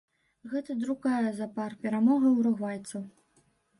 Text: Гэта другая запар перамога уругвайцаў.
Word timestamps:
Гэта 0.53 0.75
другая 0.83 1.29
запар 1.41 1.75
перамога 1.83 2.33
уругвайцаў. 2.41 3.01